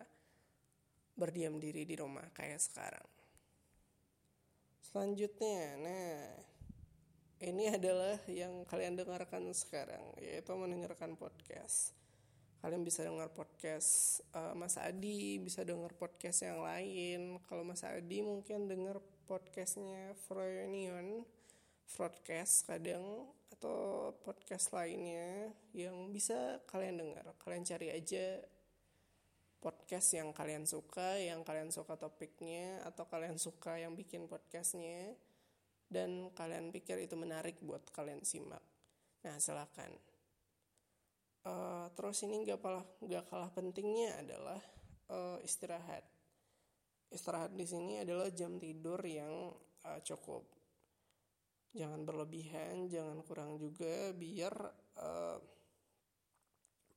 berdiam 1.18 1.58
diri 1.58 1.84
di 1.84 1.98
rumah 1.98 2.24
kayak 2.32 2.62
sekarang. 2.62 3.08
Selanjutnya 4.86 5.76
nah 5.82 6.16
ini 7.38 7.70
adalah 7.70 8.18
yang 8.30 8.66
kalian 8.66 8.98
dengarkan 8.98 9.50
sekarang 9.52 10.14
yaitu 10.22 10.54
mendengarkan 10.54 11.18
podcast. 11.18 11.98
Kalian 12.58 12.82
bisa 12.82 13.06
dengar 13.06 13.30
podcast 13.30 14.22
uh, 14.34 14.58
Mas 14.58 14.78
Adi 14.82 15.38
bisa 15.38 15.62
dengar 15.62 15.94
podcast 15.94 16.42
yang 16.42 16.66
lain. 16.66 17.38
Kalau 17.46 17.62
Mas 17.62 17.86
Adi 17.86 18.26
mungkin 18.26 18.66
dengar 18.66 18.98
podcastnya 19.30 20.18
Froyonion 20.26 21.22
broadcast 21.94 22.68
kadang 22.68 23.30
atau 23.54 24.12
podcast 24.26 24.74
lainnya 24.74 25.54
yang 25.72 26.10
bisa 26.10 26.62
kalian 26.66 26.98
dengar. 26.98 27.26
Kalian 27.42 27.64
cari 27.64 27.94
aja 27.94 28.42
podcast 29.58 30.14
yang 30.14 30.32
kalian 30.32 30.64
suka, 30.64 31.18
yang 31.18 31.42
kalian 31.42 31.74
suka 31.74 31.98
topiknya, 31.98 32.82
atau 32.86 33.10
kalian 33.10 33.42
suka 33.42 33.78
yang 33.78 33.98
bikin 33.98 34.30
podcastnya, 34.30 35.18
dan 35.90 36.30
kalian 36.36 36.70
pikir 36.70 37.02
itu 37.02 37.18
menarik 37.18 37.58
buat 37.64 37.84
kalian 37.92 38.22
simak. 38.22 38.64
Nah, 39.26 39.38
silakan. 39.42 39.96
Uh, 41.48 41.88
terus 41.96 42.28
ini 42.28 42.44
gak 42.44 42.60
kalah 42.60 42.84
gak 43.08 43.24
kalah 43.32 43.52
pentingnya 43.56 44.20
adalah 44.20 44.60
uh, 45.08 45.40
istirahat. 45.42 46.04
Istirahat 47.08 47.56
di 47.56 47.64
sini 47.64 48.04
adalah 48.04 48.28
jam 48.36 48.60
tidur 48.60 49.00
yang 49.08 49.56
uh, 49.88 50.00
cukup 50.04 50.58
jangan 51.78 52.02
berlebihan 52.10 52.90
jangan 52.90 53.22
kurang 53.22 53.62
juga 53.62 54.10
biar 54.18 54.54
uh, 54.98 55.38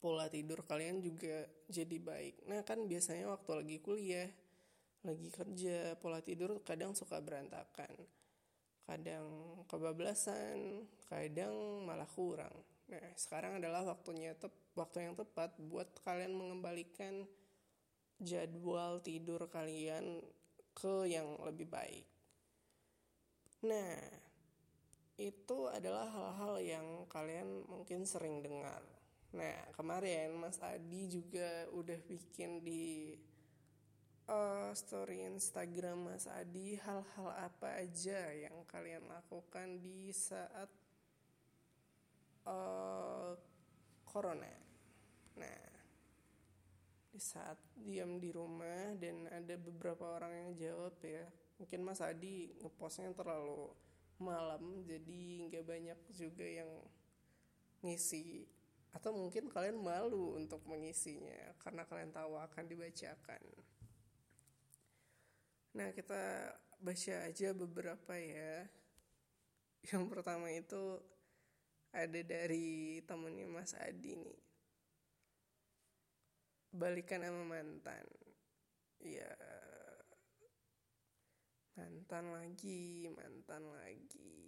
pola 0.00 0.26
tidur 0.33 0.64
kalian 0.64 1.04
juga 1.04 1.47
jadi 1.69 1.97
baik 2.00 2.49
nah 2.49 2.64
kan 2.64 2.88
biasanya 2.88 3.28
waktu 3.28 3.50
lagi 3.61 3.76
kuliah 3.85 4.28
lagi 5.04 5.28
kerja 5.28 5.97
pola 6.00 6.25
tidur 6.25 6.64
kadang 6.64 6.97
suka 6.97 7.21
berantakan 7.21 7.92
kadang 8.88 9.28
kebablasan 9.69 10.88
kadang 11.07 11.85
malah 11.85 12.09
kurang 12.09 12.52
nah 12.90 13.07
sekarang 13.14 13.62
adalah 13.62 13.87
waktunya 13.87 14.35
tep 14.35 14.50
waktu 14.75 15.07
yang 15.07 15.14
tepat 15.14 15.54
buat 15.61 15.87
kalian 16.02 16.35
mengembalikan 16.35 17.28
jadwal 18.21 19.00
tidur 19.00 19.49
kalian 19.49 20.21
ke 20.76 21.09
yang 21.09 21.40
lebih 21.40 21.66
baik. 21.66 22.07
Nah, 23.64 23.97
itu 25.21 25.69
adalah 25.69 26.09
hal-hal 26.09 26.54
yang 26.61 26.87
kalian 27.09 27.64
mungkin 27.69 28.04
sering 28.04 28.45
dengar. 28.45 28.80
Nah, 29.31 29.71
kemarin 29.79 30.35
Mas 30.35 30.59
Adi 30.59 31.07
juga 31.07 31.71
udah 31.71 32.03
bikin 32.03 32.67
di 32.67 33.15
uh, 34.27 34.75
story 34.75 35.23
Instagram 35.23 36.11
Mas 36.11 36.27
Adi 36.27 36.75
hal-hal 36.83 37.29
apa 37.39 37.79
aja 37.79 38.35
yang 38.35 38.67
kalian 38.67 39.07
lakukan 39.07 39.79
di 39.79 40.11
saat 40.11 40.67
uh, 42.43 43.39
corona. 44.03 44.51
Nah, 45.39 45.63
di 47.15 47.23
saat 47.23 47.59
diam 47.79 48.19
di 48.19 48.35
rumah 48.35 48.99
dan 48.99 49.31
ada 49.31 49.55
beberapa 49.55 50.19
orang 50.19 50.35
yang 50.43 50.51
jawab 50.59 50.99
ya, 51.07 51.23
mungkin 51.63 51.87
Mas 51.87 52.03
Adi 52.03 52.51
ngepostnya 52.59 53.15
terlalu 53.15 53.71
malam 54.19 54.85
jadi 54.85 55.49
nggak 55.49 55.65
banyak 55.65 56.01
juga 56.13 56.45
yang 56.45 56.69
ngisi 57.81 58.45
atau 58.90 59.14
mungkin 59.14 59.47
kalian 59.47 59.78
malu 59.78 60.35
untuk 60.35 60.66
mengisinya 60.66 61.54
karena 61.62 61.87
kalian 61.87 62.11
tahu 62.11 62.35
akan 62.35 62.64
dibacakan. 62.66 63.42
Nah 65.78 65.94
kita 65.94 66.52
baca 66.82 67.14
aja 67.30 67.49
beberapa 67.54 68.14
ya. 68.18 68.66
Yang 69.90 70.04
pertama 70.11 70.50
itu 70.50 70.99
ada 71.94 72.20
dari 72.23 73.00
temennya 73.06 73.47
Mas 73.47 73.73
Adi 73.78 74.18
nih. 74.18 74.40
Balikan 76.75 77.23
sama 77.23 77.47
mantan. 77.47 78.06
Ya 79.00 79.32
mantan 81.80 82.28
lagi 82.37 83.09
mantan 83.09 83.73
lagi 83.73 84.39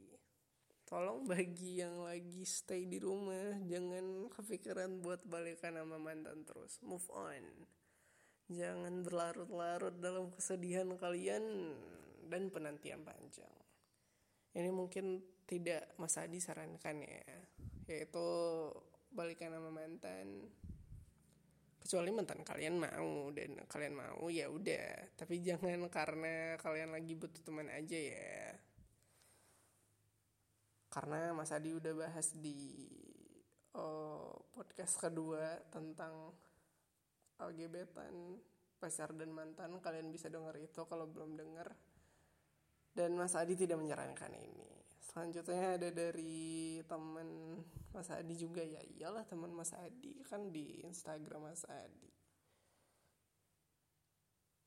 tolong 0.92 1.24
bagi 1.24 1.80
yang 1.80 2.04
lagi 2.04 2.44
stay 2.44 2.84
di 2.84 3.00
rumah 3.00 3.56
jangan 3.64 4.28
kepikiran 4.28 5.00
buat 5.00 5.24
balikan 5.24 5.80
sama 5.80 5.96
mantan 5.96 6.44
terus. 6.44 6.84
Move 6.84 7.08
on. 7.16 7.64
Jangan 8.52 9.00
berlarut-larut 9.00 9.96
dalam 9.96 10.28
kesedihan 10.28 10.92
kalian 11.00 11.72
dan 12.28 12.52
penantian 12.52 13.00
panjang. 13.08 13.56
Ini 14.52 14.68
mungkin 14.68 15.24
tidak 15.48 15.96
Mas 15.96 16.20
Adi 16.20 16.36
sarankan 16.44 17.00
ya 17.00 17.24
yaitu 17.88 18.28
balikan 19.08 19.48
sama 19.48 19.72
mantan. 19.72 20.44
Kecuali 21.80 22.12
mantan 22.12 22.44
kalian 22.44 22.76
mau 22.76 23.32
dan 23.32 23.64
kalian 23.64 23.96
mau 23.96 24.28
ya 24.28 24.52
udah. 24.52 25.16
Tapi 25.16 25.40
jangan 25.40 25.88
karena 25.88 26.60
kalian 26.60 26.92
lagi 26.92 27.16
butuh 27.16 27.40
teman 27.40 27.72
aja 27.72 27.96
ya 27.96 28.60
karena 30.92 31.32
Mas 31.32 31.48
Adi 31.56 31.72
udah 31.72 31.96
bahas 31.96 32.36
di 32.36 32.84
oh, 33.72 34.44
podcast 34.52 35.00
kedua 35.00 35.56
tentang 35.72 36.36
gebetan 37.56 38.36
pacar 38.76 39.16
dan 39.16 39.32
mantan. 39.32 39.80
Kalian 39.80 40.12
bisa 40.12 40.28
dengar 40.28 40.52
itu 40.60 40.84
kalau 40.84 41.08
belum 41.08 41.40
dengar 41.40 41.72
dan 42.92 43.16
Mas 43.16 43.32
Adi 43.32 43.56
tidak 43.56 43.80
menyarankan 43.80 44.36
ini. 44.36 44.68
Selanjutnya 45.00 45.80
ada 45.80 45.88
dari 45.88 46.78
teman 46.84 47.58
Mas 47.90 48.12
Adi 48.12 48.36
juga 48.36 48.60
ya. 48.60 48.84
Iyalah 48.84 49.24
teman 49.24 49.50
Mas 49.50 49.72
Adi. 49.72 50.20
Kan 50.28 50.52
di 50.52 50.84
Instagram 50.84 51.48
Mas 51.48 51.64
Adi. 51.66 52.12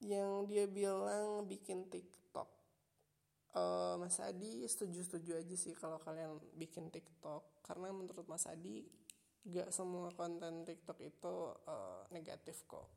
Yang 0.02 0.34
dia 0.50 0.66
bilang 0.68 1.46
bikin 1.48 1.88
TikTok 1.88 2.55
uh, 3.56 3.96
Mas 3.98 4.20
Adi 4.22 4.68
setuju-setuju 4.68 5.42
aja 5.42 5.56
sih 5.56 5.74
kalau 5.74 5.98
kalian 6.04 6.38
bikin 6.60 6.92
TikTok 6.92 7.64
karena 7.64 7.90
menurut 7.90 8.28
Mas 8.28 8.46
Adi 8.46 8.86
gak 9.46 9.74
semua 9.74 10.12
konten 10.14 10.68
TikTok 10.68 11.00
itu 11.02 11.36
uh, 11.66 12.04
negatif 12.12 12.68
kok 12.70 12.88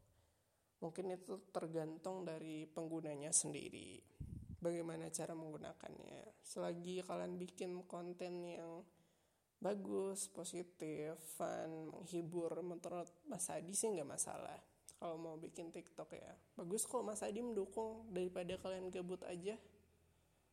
mungkin 0.78 1.10
itu 1.14 1.50
tergantung 1.50 2.22
dari 2.22 2.66
penggunanya 2.66 3.34
sendiri 3.34 3.98
bagaimana 4.58 5.10
cara 5.10 5.34
menggunakannya 5.34 6.42
selagi 6.42 7.02
kalian 7.06 7.38
bikin 7.38 7.82
konten 7.86 8.42
yang 8.46 8.82
bagus, 9.58 10.30
positif, 10.30 11.18
fun, 11.34 11.90
menghibur. 11.90 12.62
Menurut 12.62 13.10
Mas 13.26 13.50
Adi 13.50 13.74
sih 13.74 13.90
nggak 13.90 14.06
masalah 14.06 14.58
kalau 14.98 15.18
mau 15.18 15.34
bikin 15.38 15.70
TikTok 15.70 16.10
ya. 16.14 16.32
Bagus 16.58 16.86
kok 16.86 17.06
Mas 17.06 17.22
Adi 17.22 17.42
mendukung 17.42 18.06
daripada 18.10 18.54
kalian 18.58 18.90
gabut 18.90 19.22
aja. 19.26 19.58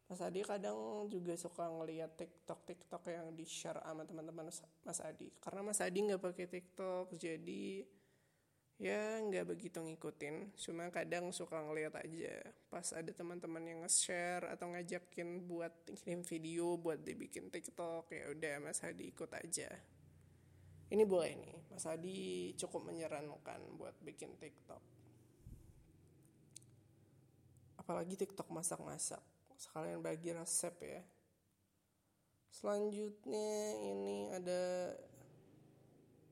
Mas 0.05 0.21
Adi 0.21 0.45
kadang 0.45 1.09
juga 1.09 1.33
suka 1.33 1.65
ngeliat 1.65 2.13
TikTok 2.13 2.61
TikTok 2.61 3.09
yang 3.09 3.33
di 3.33 3.41
share 3.41 3.81
sama 3.81 4.05
teman-teman 4.05 4.53
Mas 4.85 5.01
Adi. 5.01 5.33
Karena 5.41 5.65
Mas 5.65 5.81
Adi 5.81 5.97
nggak 6.05 6.21
pakai 6.21 6.45
TikTok, 6.45 7.17
jadi 7.17 7.81
ya 8.77 9.17
nggak 9.25 9.49
begitu 9.49 9.81
ngikutin. 9.81 10.53
Cuma 10.61 10.93
kadang 10.93 11.33
suka 11.33 11.57
ngeliat 11.57 11.97
aja. 11.97 12.37
Pas 12.69 12.85
ada 12.93 13.09
teman-teman 13.09 13.65
yang 13.65 13.81
nge-share 13.81 14.45
atau 14.53 14.69
ngajakin 14.77 15.41
buat 15.49 15.73
kirim 15.89 16.21
video 16.21 16.77
buat 16.77 17.01
dibikin 17.01 17.49
TikTok 17.49 18.13
ya 18.13 18.29
udah 18.29 18.55
Mas 18.61 18.85
Hadi 18.85 19.09
ikut 19.09 19.33
aja. 19.33 19.73
Ini 20.85 21.01
boleh 21.01 21.33
nih. 21.33 21.57
Mas 21.73 21.89
Hadi 21.89 22.53
cukup 22.61 22.85
menyarankan 22.93 23.57
buat 23.73 23.97
bikin 24.05 24.37
TikTok. 24.37 24.85
Apalagi 27.81 28.13
TikTok 28.13 28.53
masak-masak 28.53 29.34
sekalian 29.55 30.03
bagi 30.03 30.35
resep 30.35 30.75
ya. 30.83 31.01
Selanjutnya 32.55 33.51
ini 33.83 34.31
ada 34.31 34.95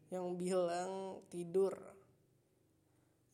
yang 0.07 0.39
bilang 0.39 1.19
tidur. 1.27 1.75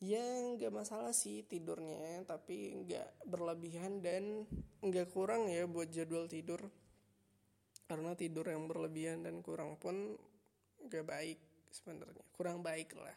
Ya 0.00 0.24
nggak 0.56 0.72
masalah 0.72 1.12
sih 1.12 1.44
tidurnya 1.44 2.24
tapi 2.24 2.72
nggak 2.72 3.28
berlebihan 3.28 4.00
dan 4.00 4.48
nggak 4.80 5.12
kurang 5.12 5.46
ya 5.46 5.68
buat 5.70 5.92
jadwal 5.92 6.26
tidur. 6.26 6.66
Karena 7.86 8.16
tidur 8.18 8.48
yang 8.48 8.66
berlebihan 8.66 9.22
dan 9.22 9.38
kurang 9.44 9.78
pun 9.78 10.18
nggak 10.82 11.04
baik 11.06 11.38
sebenarnya. 11.70 12.26
Kurang 12.34 12.64
baik 12.64 12.96
lah. 12.98 13.14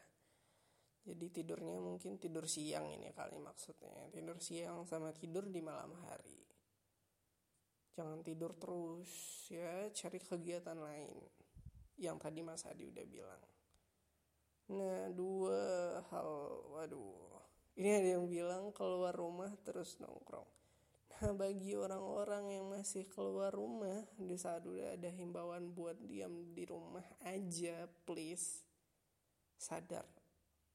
Jadi 1.03 1.41
tidurnya 1.41 1.81
mungkin 1.81 2.21
tidur 2.21 2.45
siang 2.45 2.93
ini 2.93 3.09
kali 3.09 3.41
maksudnya. 3.41 4.11
Tidur 4.13 4.37
siang 4.37 4.85
sama 4.85 5.11
tidur 5.17 5.49
di 5.49 5.65
malam 5.65 5.97
hari 6.05 6.52
jangan 7.93 8.19
tidur 8.25 8.53
terus 8.57 9.09
ya. 9.49 9.89
Cari 9.93 10.19
kegiatan 10.19 10.77
lain. 10.77 11.13
Yang 11.97 12.17
tadi 12.19 12.39
Mas 12.41 12.65
Adi 12.65 12.89
udah 12.89 13.05
bilang. 13.05 13.43
Nah, 14.73 15.11
dua 15.13 15.61
hal, 16.09 16.29
waduh. 16.73 17.33
Ini 17.73 17.89
ada 18.01 18.09
yang 18.17 18.25
bilang 18.29 18.69
keluar 18.73 19.13
rumah 19.13 19.49
terus 19.65 19.97
nongkrong. 19.97 20.45
Nah, 21.23 21.33
bagi 21.37 21.77
orang-orang 21.77 22.59
yang 22.59 22.65
masih 22.67 23.07
keluar 23.07 23.53
rumah 23.53 24.03
di 24.19 24.35
saat 24.35 24.65
udah 24.65 24.97
ada 24.97 25.07
himbauan 25.07 25.71
buat 25.71 25.95
diam 26.03 26.51
di 26.51 26.67
rumah 26.67 27.05
aja, 27.23 27.87
please 28.03 28.65
sadar. 29.55 30.03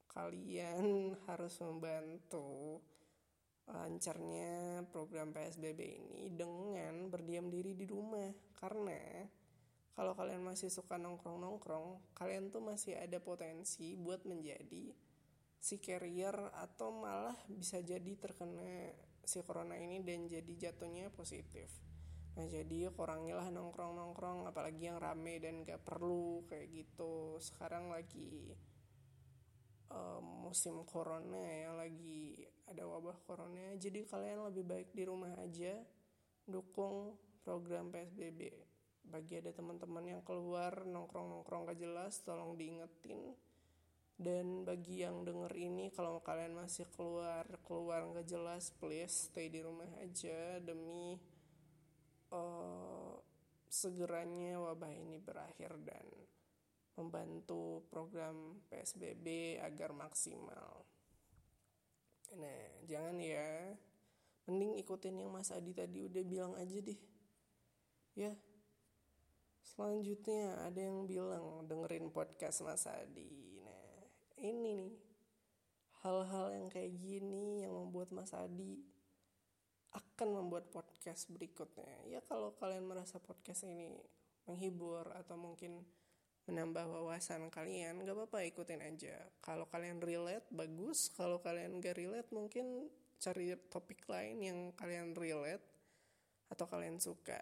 Kalian 0.09 1.15
harus 1.29 1.61
membantu 1.61 2.81
lancarnya 3.69 4.83
program 4.89 5.33
PSBB 5.37 5.81
ini 5.81 6.33
dengan 6.33 7.13
berdiam 7.13 7.53
diri 7.53 7.77
di 7.77 7.85
rumah 7.85 8.33
karena 8.57 9.29
kalau 9.99 10.15
kalian 10.15 10.47
masih 10.47 10.71
suka 10.71 10.95
nongkrong-nongkrong, 10.95 12.15
kalian 12.15 12.55
tuh 12.55 12.63
masih 12.63 12.95
ada 12.95 13.19
potensi 13.19 13.99
buat 13.99 14.23
menjadi 14.31 14.95
si 15.59 15.83
carrier 15.83 16.39
atau 16.55 16.95
malah 16.95 17.35
bisa 17.51 17.83
jadi 17.83 18.15
terkena 18.15 18.95
si 19.27 19.43
corona 19.43 19.75
ini 19.75 19.99
dan 20.07 20.31
jadi 20.31 20.71
jatuhnya 20.71 21.11
positif. 21.11 21.67
Nah 22.39 22.47
jadi 22.47 22.95
kurangilah 22.95 23.51
nongkrong-nongkrong 23.51 24.47
apalagi 24.47 24.87
yang 24.87 25.03
rame 25.03 25.43
dan 25.43 25.67
gak 25.67 25.83
perlu 25.83 26.47
kayak 26.47 26.71
gitu. 26.71 27.43
Sekarang 27.43 27.91
lagi 27.91 28.55
um, 29.91 30.47
musim 30.47 30.87
corona 30.87 31.43
yang 31.43 31.75
lagi 31.75 32.47
ada 32.69 32.85
wabah 32.85 33.19
corona. 33.25 33.75
Jadi 33.77 34.05
kalian 34.05 34.49
lebih 34.49 34.65
baik 34.65 34.89
di 34.93 35.03
rumah 35.09 35.33
aja 35.41 35.81
dukung 36.49 37.17
program 37.45 37.93
PSBB 37.93 38.53
bagi 39.09 39.41
ada 39.41 39.53
teman-teman 39.57 40.05
yang 40.05 40.23
keluar 40.25 40.85
nongkrong-nongkrong 40.85 41.73
gak 41.73 41.81
jelas 41.81 42.21
tolong 42.25 42.61
diingetin 42.61 43.33
dan 44.21 44.69
bagi 44.69 45.01
yang 45.01 45.25
denger 45.25 45.53
ini 45.57 45.89
kalau 45.95 46.21
kalian 46.21 46.53
masih 46.53 46.85
keluar 46.93 47.49
keluar 47.65 48.05
gak 48.13 48.29
jelas 48.29 48.69
please 48.77 49.33
stay 49.33 49.49
di 49.49 49.65
rumah 49.65 49.89
aja 50.05 50.61
demi 50.61 51.17
uh, 52.33 53.17
segeranya 53.69 54.61
wabah 54.61 54.93
ini 54.93 55.21
berakhir 55.21 55.77
dan 55.85 56.05
membantu 56.99 57.87
program 57.95 58.59
PSBB 58.67 59.61
agar 59.63 59.95
maksimal. 59.95 60.88
Nah, 62.37 62.63
jangan 62.85 63.17
ya. 63.23 63.73
ikutin 64.49 65.21
yang 65.21 65.33
Mas 65.33 65.53
Adi 65.53 65.73
tadi 65.77 66.05
udah 66.05 66.25
bilang 66.25 66.53
aja 66.57 66.77
deh. 66.81 67.01
Ya. 68.17 68.33
Selanjutnya 69.69 70.59
ada 70.65 70.81
yang 70.81 71.05
bilang 71.07 71.69
dengerin 71.69 72.09
podcast 72.11 72.65
Mas 72.65 72.89
Adi. 72.89 73.61
Nah 73.63 74.11
ini 74.41 74.75
nih. 74.75 74.87
Hal-hal 76.03 76.55
yang 76.55 76.67
kayak 76.71 76.95
gini 76.99 77.63
yang 77.67 77.75
membuat 77.75 78.11
Mas 78.15 78.33
Adi 78.33 78.81
akan 79.93 80.29
membuat 80.41 80.73
podcast 80.73 81.29
berikutnya. 81.29 82.07
Ya 82.09 82.25
kalau 82.25 82.57
kalian 82.57 82.89
merasa 82.89 83.21
podcast 83.21 83.67
ini 83.69 83.93
menghibur 84.49 85.11
atau 85.15 85.37
mungkin 85.37 85.85
menambah 86.49 86.89
wawasan 86.89 87.53
kalian 87.53 88.01
gak 88.09 88.17
apa-apa 88.17 88.41
ikutin 88.49 88.81
aja. 88.81 89.21
Kalau 89.45 89.69
kalian 89.69 90.01
relate 90.01 90.49
bagus. 90.49 91.13
Kalau 91.13 91.45
kalian 91.45 91.85
gak 91.85 92.01
relate 92.01 92.33
mungkin 92.33 92.89
cari 93.21 93.53
topik 93.69 94.09
lain 94.09 94.41
yang 94.41 94.59
kalian 94.73 95.13
relate 95.13 95.61
atau 96.49 96.65
kalian 96.65 96.97
suka. 96.97 97.37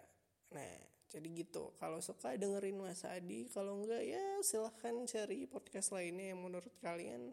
Nah 0.51 0.75
jadi 1.07 1.23
gitu. 1.31 1.71
Kalau 1.79 2.03
suka 2.03 2.35
dengerin 2.35 2.83
Mas 2.83 3.07
Adi. 3.07 3.47
Kalau 3.47 3.79
enggak 3.79 4.03
ya 4.03 4.43
silahkan 4.43 4.91
cari 5.07 5.47
podcast 5.47 5.95
lainnya 5.95 6.35
yang 6.35 6.43
menurut 6.43 6.75
kalian 6.83 7.31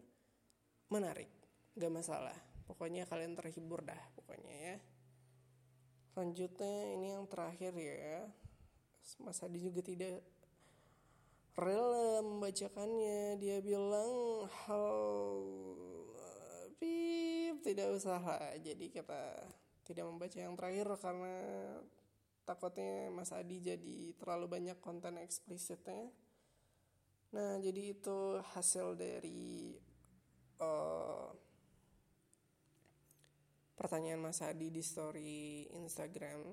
menarik. 0.87 1.27
Gak 1.75 1.91
masalah. 1.91 2.39
Pokoknya 2.71 3.03
kalian 3.03 3.35
terhibur 3.35 3.83
dah 3.83 3.99
pokoknya 4.15 4.55
ya. 4.55 4.75
Selanjutnya 6.15 6.95
ini 6.95 7.19
yang 7.19 7.27
terakhir 7.27 7.75
ya. 7.75 8.31
Mas 9.19 9.43
Adi 9.43 9.59
juga 9.59 9.83
tidak 9.83 10.23
rela 11.55 12.19
membacakannya 12.19 13.39
dia 13.39 13.63
bilang 13.63 14.43
hal 14.67 14.91
pip 16.75 17.63
tidak 17.63 17.95
usah 17.95 18.19
lah. 18.19 18.51
Jadi 18.59 18.91
kita 18.91 19.39
tidak 19.87 20.03
membaca 20.03 20.35
yang 20.35 20.59
terakhir 20.59 20.87
karena 20.99 21.35
takutnya 22.43 23.07
Mas 23.09 23.31
Adi 23.31 23.63
jadi 23.63 24.11
terlalu 24.19 24.51
banyak 24.51 24.77
konten 24.83 25.15
eksplisitnya. 25.15 26.11
Nah 27.31 27.59
jadi 27.63 27.95
itu 27.95 28.43
hasil 28.51 28.99
dari 28.99 29.79
uh, 30.59 31.31
pertanyaan 33.79 34.27
Mas 34.27 34.43
Adi 34.43 34.67
di 34.75 34.83
story 34.83 35.71
Instagram. 35.71 36.51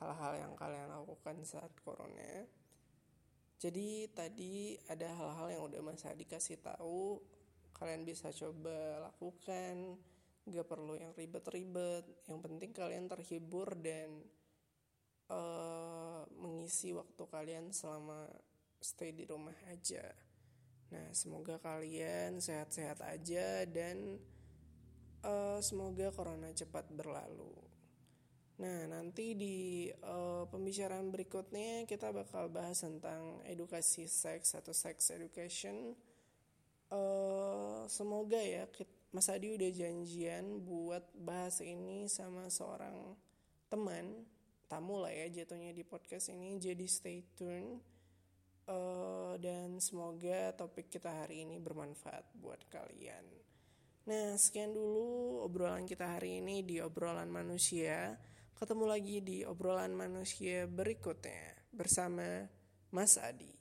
Hal-hal 0.00 0.48
yang 0.48 0.56
kalian 0.56 0.88
lakukan 0.88 1.44
saat 1.44 1.76
corona 1.84 2.59
jadi 3.60 4.08
tadi 4.16 4.80
ada 4.88 5.12
hal-hal 5.12 5.48
yang 5.52 5.62
udah 5.68 5.80
Mas 5.84 6.02
Adi 6.08 6.24
kasih 6.24 6.56
tahu 6.64 7.20
kalian 7.76 8.08
bisa 8.08 8.32
coba 8.32 9.08
lakukan 9.12 10.00
gak 10.48 10.66
perlu 10.66 10.96
yang 10.96 11.12
ribet-ribet 11.12 12.08
yang 12.26 12.40
penting 12.40 12.72
kalian 12.72 13.06
terhibur 13.06 13.76
dan 13.76 14.24
uh, 15.28 16.24
mengisi 16.40 16.96
waktu 16.96 17.22
kalian 17.28 17.70
selama 17.70 18.24
stay 18.80 19.12
di 19.12 19.28
rumah 19.28 19.54
aja 19.68 20.08
nah 20.90 21.06
semoga 21.14 21.60
kalian 21.60 22.40
sehat-sehat 22.40 23.04
aja 23.04 23.68
dan 23.68 24.18
uh, 25.24 25.58
semoga 25.60 26.08
corona 26.12 26.50
cepat 26.52 26.88
berlalu. 26.92 27.52
Nah, 28.60 28.84
nanti 28.92 29.32
di 29.32 29.88
uh, 30.04 30.44
pembicaraan 30.44 31.08
berikutnya 31.08 31.88
kita 31.88 32.12
bakal 32.12 32.52
bahas 32.52 32.84
tentang 32.84 33.40
edukasi 33.48 34.04
seks 34.04 34.52
atau 34.52 34.76
sex 34.76 35.16
education. 35.16 35.96
Uh, 36.92 37.88
semoga 37.88 38.36
ya 38.36 38.68
Mas 39.16 39.32
Adi 39.32 39.56
udah 39.56 39.70
janjian 39.72 40.60
buat 40.60 41.08
bahas 41.16 41.64
ini 41.64 42.04
sama 42.12 42.52
seorang 42.52 43.16
teman, 43.72 44.28
tamu 44.68 45.00
lah 45.00 45.14
ya 45.14 45.40
jatuhnya 45.40 45.72
di 45.72 45.80
podcast 45.80 46.28
ini. 46.28 46.60
Jadi 46.60 46.84
stay 46.84 47.24
tune. 47.32 47.80
Uh, 48.70 49.34
dan 49.42 49.80
semoga 49.82 50.54
topik 50.54 50.92
kita 50.92 51.10
hari 51.10 51.48
ini 51.48 51.58
bermanfaat 51.58 52.28
buat 52.38 52.60
kalian. 52.70 53.24
Nah, 54.04 54.36
sekian 54.38 54.70
dulu 54.76 55.42
obrolan 55.42 55.88
kita 55.88 56.06
hari 56.18 56.38
ini 56.44 56.62
di 56.62 56.78
obrolan 56.78 57.32
manusia. 57.32 58.14
Ketemu 58.60 58.84
lagi 58.92 59.24
di 59.24 59.40
obrolan 59.40 59.96
manusia 59.96 60.68
berikutnya 60.68 61.72
bersama 61.72 62.44
Mas 62.92 63.16
Adi. 63.16 63.59